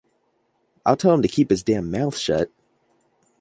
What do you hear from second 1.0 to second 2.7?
him to keep his damn mouth shut!